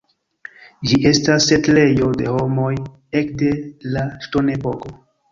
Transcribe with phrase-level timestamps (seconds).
[0.91, 2.71] Ĝi estas setlejo de homoj
[3.19, 3.51] ekde
[3.97, 4.95] la Ŝtonepoko.